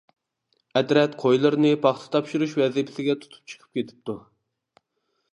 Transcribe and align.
ئەترەت 0.79 1.17
قويلىرىنى 1.23 1.73
پاختا 1.83 2.07
تاپشۇرۇش 2.15 2.55
ۋەزىپىسىگە 2.61 3.15
تۇتۇپ 3.25 3.53
چىقىپ 3.53 3.77
كېتىپتۇ. 3.81 4.17